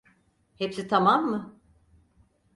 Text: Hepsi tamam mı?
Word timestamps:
Hepsi 0.57 0.87
tamam 0.87 1.29
mı? 1.29 1.59